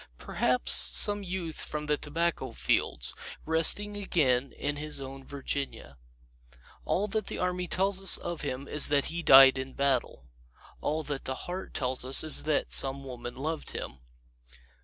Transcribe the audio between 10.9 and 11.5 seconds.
that the